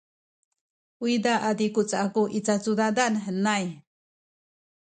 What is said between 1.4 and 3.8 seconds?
a zikuc aku i cacudadan henay.